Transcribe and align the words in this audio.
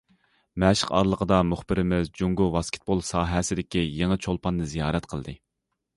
مەشىق 0.61 0.93
ئارىلىقىدا 0.99 1.41
مۇخبىرلىرىمىز 1.49 2.09
جۇڭگو 2.21 2.47
ۋاسكېتبول 2.57 3.05
ساھەسىدىكى 3.13 3.85
يېڭى 3.87 4.19
چولپاننى 4.27 4.71
زىيارەت 4.73 5.11
قىلدى. 5.13 5.41